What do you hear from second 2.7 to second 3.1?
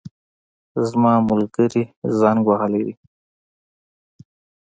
دی